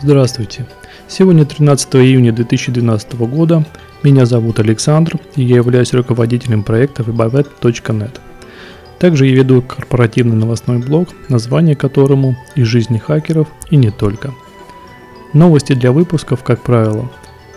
[0.00, 0.64] Здравствуйте.
[1.08, 3.64] Сегодня 13 июня 2012 года.
[4.04, 8.20] Меня зовут Александр, и я являюсь руководителем проекта webavет.net.
[9.00, 14.32] Также я веду корпоративный новостной блог, название которому «Из жизни хакеров и не только».
[15.32, 17.10] Новости для выпусков, как правило,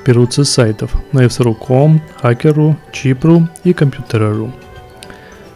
[0.03, 4.51] берутся с сайтов nfs.ru.com, Hacker.ru, Chip.ru и Computer.ru.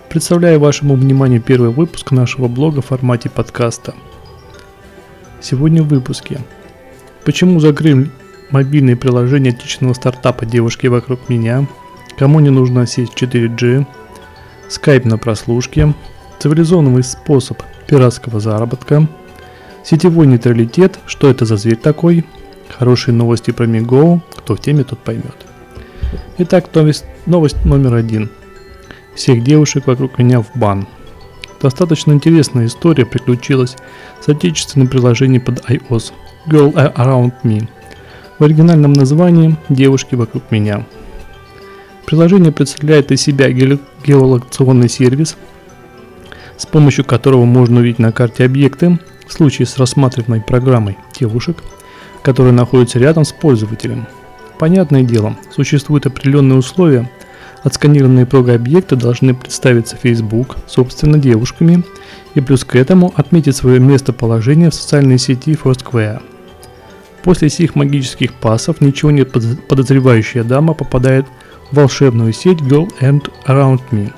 [0.09, 3.95] Представляю вашему вниманию первый выпуск нашего блога в формате подкаста.
[5.41, 6.41] Сегодня в выпуске.
[7.25, 8.11] Почему закрыли
[8.51, 11.67] мобильные приложения отечественного стартапа «Девушки вокруг меня»,
[12.17, 13.85] кому не нужна сеть 4G,
[14.69, 15.93] скайп на прослушке,
[16.39, 19.07] цивилизованный способ пиратского заработка,
[19.83, 22.23] сетевой нейтралитет, что это за зверь такой,
[22.77, 25.35] хорошие новости про Миго, кто в теме, тот поймет.
[26.37, 28.29] Итак, новость, новость номер один–
[29.15, 30.85] всех девушек вокруг меня в бан.
[31.61, 33.77] Достаточно интересная история приключилась
[34.21, 36.11] с отечественным приложением под iOS
[36.47, 37.67] Girl Around Me.
[38.39, 40.85] В оригинальном названии «Девушки вокруг меня».
[42.05, 45.37] Приложение представляет из себя геолокационный сервис,
[46.57, 51.63] с помощью которого можно увидеть на карте объекты в случае с рассматриваемой программой девушек,
[52.21, 54.07] которые находятся рядом с пользователем.
[54.59, 57.09] Понятное дело, существуют определенные условия–
[57.65, 61.83] Отсканированные прога-объекты должны представиться Facebook, собственно, девушками,
[62.35, 66.21] и плюс к этому отметить свое местоположение в социальной сети Foursquare.
[67.25, 71.25] После сих магических пасов ничего не подозревающая дама попадает
[71.71, 74.13] в волшебную сеть Girl and Around Me.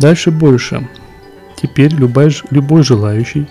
[0.00, 0.88] Дальше больше.
[1.56, 3.46] Теперь любой, любой желающий,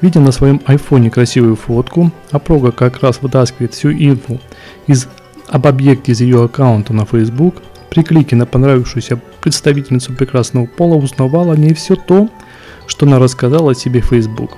[0.00, 4.40] видя на своем айфоне красивую фотку, а прога как раз вытаскивает всю инфу
[4.88, 5.08] из,
[5.46, 11.54] об объекте из ее аккаунта на Facebook– при клике на понравившуюся представительницу прекрасного пола узнавала
[11.54, 12.28] о ней все то,
[12.86, 14.50] что она рассказала о себе Facebook.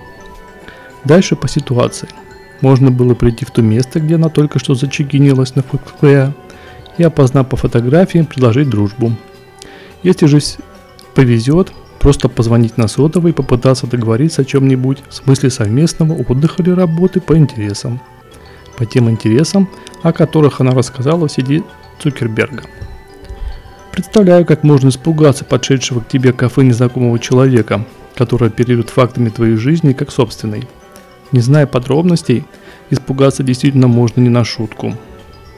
[1.04, 2.08] Дальше по ситуации.
[2.60, 6.32] Можно было прийти в то место, где она только что зачекинилась на Foursquare
[6.98, 9.12] и, опознав по фотографии, предложить дружбу.
[10.02, 10.40] Если же
[11.14, 16.70] повезет, просто позвонить на сотовый и попытаться договориться о чем-нибудь в смысле совместного отдыха или
[16.70, 18.00] работы по интересам.
[18.76, 19.68] По тем интересам,
[20.02, 21.62] о которых она рассказала в сети
[22.02, 22.62] Цукерберга.
[23.92, 27.84] Представляю, как можно испугаться подшедшего к тебе кафе незнакомого человека,
[28.14, 30.66] который оперирует фактами твоей жизни как собственной.
[31.32, 32.44] Не зная подробностей,
[32.90, 34.94] испугаться действительно можно не на шутку.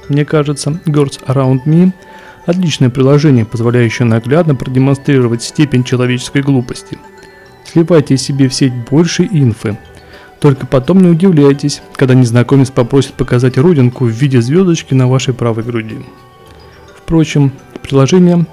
[0.09, 1.93] Мне кажется, Girls Around Me–
[2.47, 6.99] отличное приложение, позволяющее наглядно продемонстрировать степень человеческой глупости.
[7.65, 9.78] Сливайте себе в сеть больше инфы.
[10.41, 15.62] Только потом не удивляйтесь, когда незнакомец попросит показать родинку в виде звездочки на вашей правой
[15.62, 15.99] груди.
[16.97, 18.47] Впрочем, Приложение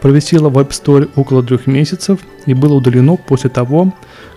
[0.00, 3.92] провисело в App Store около трех месяцев и было удалено после того,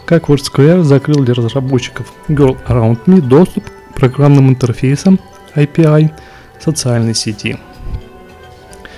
[0.06, 5.20] как WordSquare закрыл для разработчиков Girl Around Me доступ к программным интерфейсам
[5.56, 6.12] API
[6.60, 7.58] социальной сети.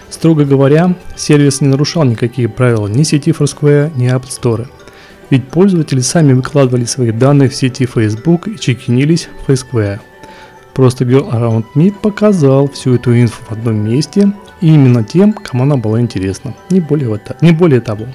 [0.10, 4.68] Строго говоря, сервис не нарушал никакие правила ни сети Foursquare, ни App Store.
[5.30, 10.00] Ведь пользователи сами выкладывали свои данные в сети Facebook и чекинились в Foursquare.
[10.74, 15.64] Просто Girl Around Me показал всю эту инфу в одном месте и именно тем, кому
[15.64, 18.06] она была интересна, не более, не более того.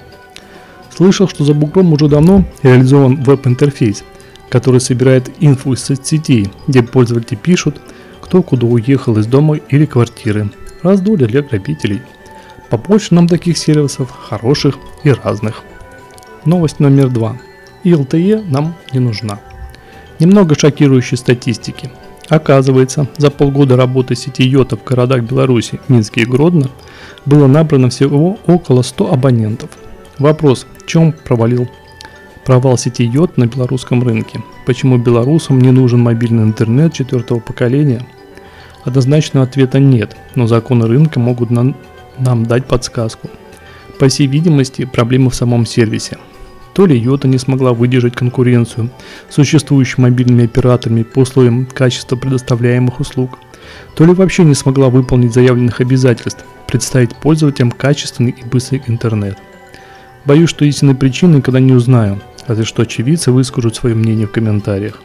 [0.94, 4.04] Слышал, что за бугром уже давно реализован веб-интерфейс,
[4.48, 7.80] который собирает инфу из соцсетей, где пользователи пишут,
[8.22, 10.50] кто куда уехал из дома или квартиры.
[10.82, 12.00] Раздолье для грабителей.
[12.70, 15.62] Побольше нам таких сервисов, хороших и разных.
[16.44, 17.36] Новость номер два.
[17.82, 19.40] И LTE нам не нужна.
[20.18, 21.90] Немного шокирующей статистики–
[22.28, 26.70] Оказывается, за полгода работы сети Йота в городах Беларуси, Минске и Гродно
[27.24, 29.70] было набрано всего около 100 абонентов.
[30.18, 31.68] Вопрос, в чем провалил
[32.44, 34.42] провал сети Йот на белорусском рынке?
[34.66, 38.04] Почему белорусам не нужен мобильный интернет четвертого поколения?
[38.84, 41.76] Однозначного ответа нет, но законы рынка могут нам,
[42.18, 43.28] нам дать подсказку.
[43.98, 46.18] По всей видимости, проблема в самом сервисе.
[46.76, 48.90] То ли Йота не смогла выдержать конкуренцию
[49.30, 53.38] существующими мобильными операторами по условиям качества предоставляемых услуг,
[53.94, 59.38] то ли вообще не смогла выполнить заявленных обязательств, представить пользователям качественный и быстрый интернет.
[60.26, 65.00] Боюсь, что истинной причины никогда не узнаю, разве что очевидцы выскажут свое мнение в комментариях.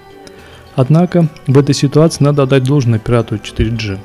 [0.75, 3.97] Однако, в этой ситуации надо отдать должное оператору 4G.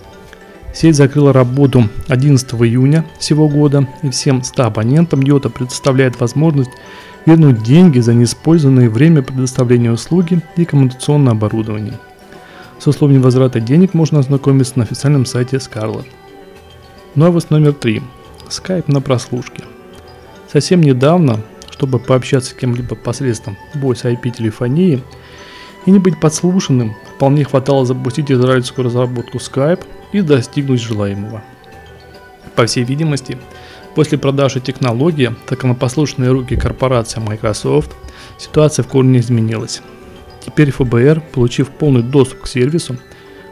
[0.72, 6.70] Сеть закрыла работу 11 июня всего года, и всем 100 абонентам Йота предоставляет возможность
[7.26, 11.98] вернуть деньги за неиспользованное время предоставления услуги и коммуникационное оборудование.
[12.78, 16.06] С условием возврата денег можно ознакомиться на официальном сайте Scarlett.
[17.14, 18.02] Новость номер три.
[18.48, 19.64] Skype на прослушке.
[20.50, 21.40] Совсем недавно,
[21.70, 25.02] чтобы пообщаться с кем-либо посредством voice IP телефонии,
[25.84, 31.42] и не быть подслушанным вполне хватало запустить израильскую разработку Skype и достигнуть желаемого.
[32.54, 33.38] По всей видимости,
[33.96, 37.92] после продажи технологии законопослушные руки корпорации Microsoft
[38.38, 39.80] ситуация в корне изменилась.
[40.44, 42.96] Теперь ФБР, получив полный доступ к сервису,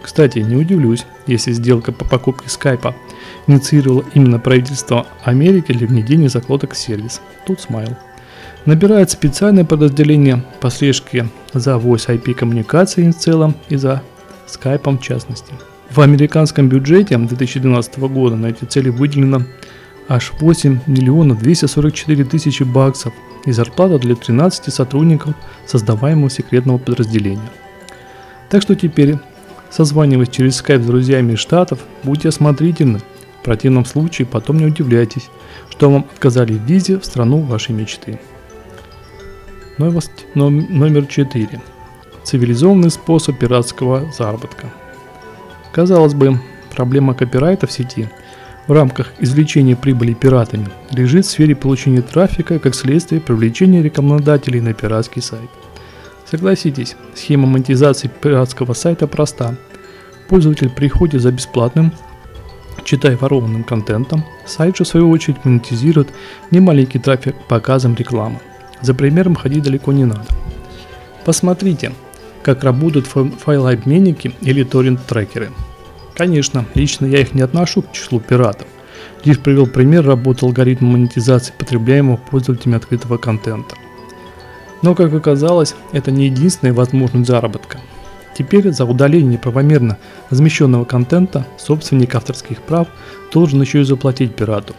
[0.02, 2.94] кстати, не удивлюсь, если сделка по покупке скайпа
[3.46, 7.22] инициировала именно правительство Америки для внедрения закладок в сервис.
[7.46, 7.96] Тут смайл.
[8.66, 14.02] Набирает специальное подразделение по слежке за Voice IP коммуникацией в целом и за
[14.46, 15.54] скайпом в частности.
[15.90, 19.42] В американском бюджете 2012 года на эти цели выделено
[20.08, 23.12] аж 8 миллионов 244 тысячи баксов
[23.44, 25.34] и зарплата для 13 сотрудников
[25.66, 27.50] создаваемого секретного подразделения.
[28.50, 29.16] Так что теперь,
[29.70, 33.00] созваниваясь через скайп с друзьями из Штатов, будьте осмотрительны.
[33.40, 35.28] В противном случае потом не удивляйтесь,
[35.70, 38.18] что вам отказали в визе в страну вашей мечты.
[39.76, 41.60] Новость номер 4.
[42.22, 44.72] Цивилизованный способ пиратского заработка.
[45.72, 46.40] Казалось бы,
[46.74, 48.08] проблема копирайта в сети–
[48.66, 54.72] в рамках извлечения прибыли пиратами лежит в сфере получения трафика как следствие привлечения рекламодателей на
[54.72, 55.50] пиратский сайт.
[56.30, 59.56] Согласитесь, схема монетизации пиратского сайта проста.
[60.28, 61.92] Пользователь приходит за бесплатным,
[62.84, 66.08] читая ворованным контентом, сайт же в свою очередь монетизирует
[66.50, 68.40] немаленький трафик показом рекламы.
[68.80, 70.26] За примером ходить далеко не надо.
[71.26, 71.92] Посмотрите,
[72.42, 75.50] как работают файлообменники или торрент-трекеры–
[76.14, 78.68] Конечно, лично я их не отношу к числу пиратов.
[79.24, 83.74] Лишь привел пример работы алгоритма монетизации потребляемого пользователями открытого контента.
[84.82, 87.80] Но, как оказалось, это не единственная возможность заработка.
[88.36, 89.98] Теперь за удаление неправомерно
[90.30, 92.88] размещенного контента собственник авторских прав
[93.32, 94.74] должен еще и заплатить пирату.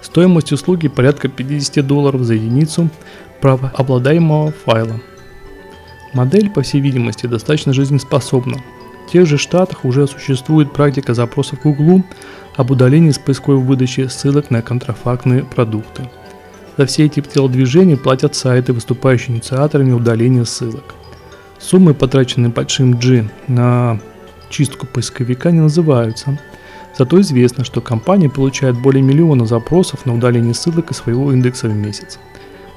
[0.00, 2.88] Стоимость услуги порядка 50 долларов за единицу
[3.40, 5.00] правообладаемого файла.
[6.14, 8.62] Модель, по всей видимости, достаточно жизнеспособна,
[9.06, 12.02] в тех же штатах уже существует практика запросов к Google
[12.56, 16.08] об удалении с поисковой выдачи ссылок на контрафактные продукты.
[16.76, 20.94] За все эти телодвижения платят сайты, выступающие инициаторами удаления ссылок.
[21.58, 24.00] Суммы, потраченные большим G на
[24.50, 26.38] чистку поисковика, не называются.
[26.96, 31.74] Зато известно, что компания получает более миллиона запросов на удаление ссылок из своего индекса в
[31.74, 32.18] месяц.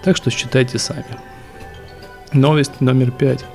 [0.04, 1.18] Так что считайте сами.
[2.34, 3.46] Новость номер пять.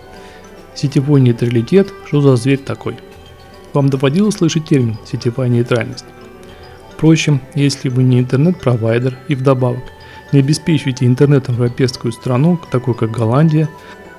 [0.74, 2.96] Сетевой нейтралитет, что за зверь такой?
[3.72, 6.04] Вам доводилось слышать термин «сетевая нейтральность»?
[6.90, 9.82] Впрочем, если вы не интернет-провайдер и вдобавок
[10.32, 13.68] не обеспечиваете интернетом европейскую страну, такую как Голландия,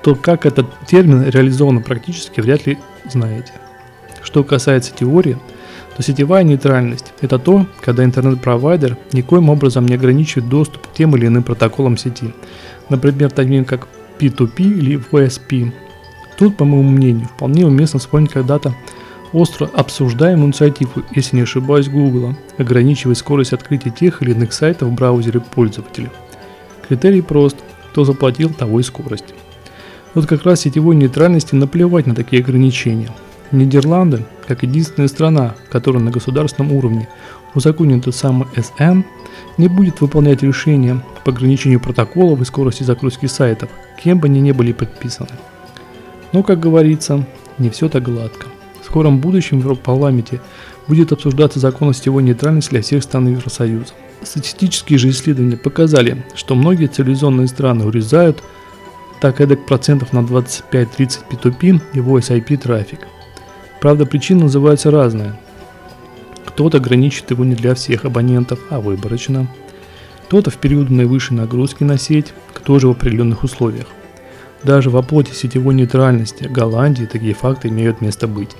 [0.03, 2.77] то как этот термин реализован практически вряд ли
[3.09, 3.53] знаете.
[4.21, 5.37] Что касается теории,
[5.95, 11.27] то сетевая нейтральность– это то, когда интернет-провайдер никоим образом не ограничивает доступ к тем или
[11.27, 12.33] иным протоколам сети,
[12.89, 13.87] например, таким как
[14.19, 15.71] P2P или VSP,
[16.37, 18.73] Тут, по моему мнению, вполне уместно вспомнить когда-то
[19.31, 24.93] остро обсуждаемую инициативу, если не ошибаюсь, Google, ограничивая скорость открытия тех или иных сайтов в
[24.93, 26.11] браузере пользователя.
[26.87, 27.57] Критерий прост–
[27.93, 29.35] кто заплатил, того и скорость.
[30.15, 33.11] Вот как раз сетевой нейтральности наплевать на такие ограничения.
[33.51, 37.07] Нидерланды, как единственная страна, которая на государственном уровне
[37.53, 39.03] узаконен тот самый SM,
[39.59, 43.69] не будет выполнять решения по ограничению протоколов и скорости загрузки сайтов,
[44.03, 45.29] кем бы они ни были подписаны.
[46.33, 47.25] Но, как говорится,
[47.59, 48.47] не все так гладко.
[48.81, 50.41] В скором будущем в Европарламенте
[50.87, 53.93] будет обсуждаться закон о сетевой нейтральности для всех стран Евросоюза.
[54.23, 58.43] Статистические же исследования показали, что многие цивилизованные страны урезают
[59.21, 63.07] так эдак процентов на 25-30 P2P и Voice IP трафик.
[63.79, 65.39] Правда, причины называются разные.
[66.45, 69.47] Кто-то ограничит его не для всех абонентов, а выборочно.
[70.25, 73.87] Кто-то в период наивысшей нагрузки на сеть, кто же в определенных условиях.
[74.63, 78.55] Даже в оплоте сетевой нейтральности Голландии такие факты имеют место быть.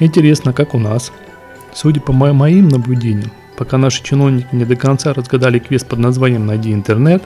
[0.00, 1.12] Интересно, как у нас.
[1.72, 6.72] Судя по моим наблюдениям, пока наши чиновники не до конца разгадали квест под названием «Найди
[6.72, 7.22] интернет»,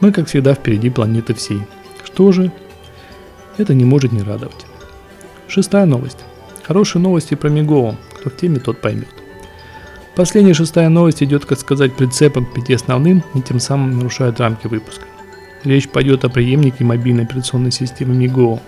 [0.00, 1.62] мы, как всегда, впереди планеты всей.
[2.04, 2.52] Что же?
[3.56, 4.66] Это не может не радовать.
[5.48, 6.18] Шестая новость.
[6.62, 7.96] Хорошие новости про Мигово.
[8.20, 9.08] Кто в теме, тот поймет.
[10.14, 14.66] Последняя шестая новость идет, как сказать, прицепом к пяти основным и тем самым нарушает рамки
[14.66, 15.04] выпуска.
[15.64, 18.60] Речь пойдет о преемнике мобильной операционной системы Migo.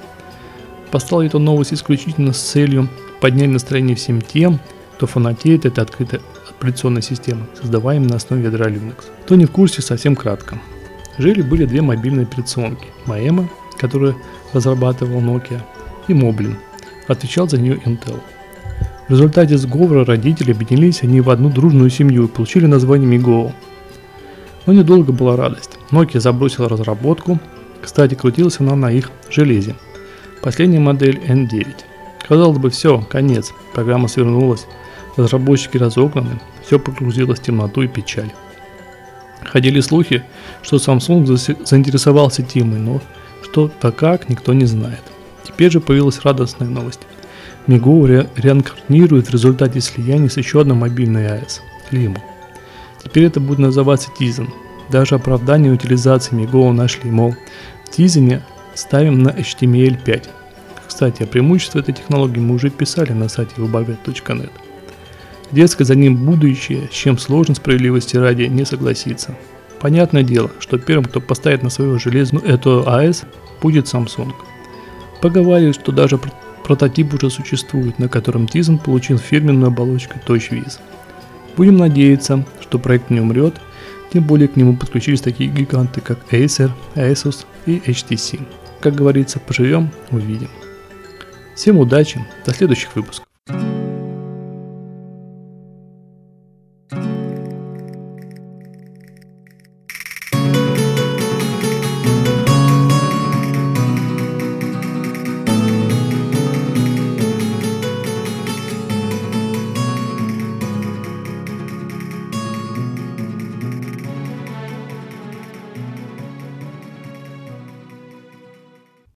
[0.90, 2.88] Поставил эту новость исключительно с целью
[3.20, 4.59] поднять настроение всем тем,
[4.97, 9.04] кто фанатеет этой открытой операционной системы, создаваемой на основе ядра Linux.
[9.25, 10.61] Кто не в курсе, совсем кратко.
[11.16, 12.87] Жили-были две мобильные операционки.
[13.06, 14.16] Maema, которую
[14.52, 15.61] разрабатывал Nokia,
[16.09, 16.56] и Moblin,
[17.06, 18.20] отвечал за нее Intel.
[19.09, 23.52] В результате сговора родители объединились они в одну дружную семью и получили название Migo.
[24.66, 25.79] Но недолго была радость.
[25.90, 27.38] Nokia забросила разработку,
[27.82, 29.75] кстати, крутилась она на их железе.
[30.42, 31.66] Последняя модель N9.
[32.28, 34.66] Казалось бы, все, конец, программа свернулась,
[35.16, 38.30] разработчики разогнаны, все погрузилось в темноту и печаль.
[39.44, 40.23] Ходили слухи,
[40.62, 41.26] что Samsung
[41.64, 43.00] заинтересовался темой, но
[43.42, 45.02] что-то как, никто не знает.
[45.42, 47.00] Теперь же появилась радостная новость.
[47.66, 52.18] Мигу ре- реинкарнирует в результате слияния с еще одной мобильной АЭС– Limo.
[53.02, 54.49] Теперь это будет называться Tizen.
[54.90, 57.35] Даже оправдание утилизации Миго нашли, мол,
[57.85, 58.40] в Tizen
[58.75, 60.28] ставим на HTML5.
[60.87, 64.50] Кстати, о преимуществе этой технологии мы уже писали на сайте webabet.net.
[65.52, 69.37] Детское за ним будущее, с чем сложно справедливости ради не согласиться.
[69.80, 73.23] Понятное дело, что первым, кто поставит на свою железную эту АЭС,
[73.62, 74.32] будет Samsung.
[75.23, 76.20] Поговаривают, что даже
[76.64, 80.78] прототип уже существует, на котором Tizen получил фирменную оболочку TouchWiz.
[81.56, 83.54] Будем надеяться, что проект не умрет,
[84.12, 88.40] тем более к нему подключились такие гиганты, как Acer, Asus и HTC.
[88.80, 90.50] Как говорится, поживем, увидим.
[91.54, 93.29] Всем удачи, до следующих выпусков.